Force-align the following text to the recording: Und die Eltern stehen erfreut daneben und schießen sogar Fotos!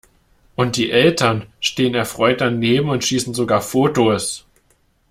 Und 0.55 0.77
die 0.77 0.89
Eltern 0.89 1.45
stehen 1.59 1.93
erfreut 1.93 2.41
daneben 2.41 2.89
und 2.89 3.03
schießen 3.05 3.35
sogar 3.35 3.61
Fotos! 3.61 4.47